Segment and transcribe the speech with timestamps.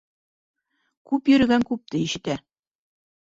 [1.11, 2.39] Күп йөрөгән күпте ишетә.